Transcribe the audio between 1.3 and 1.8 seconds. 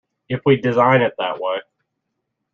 way.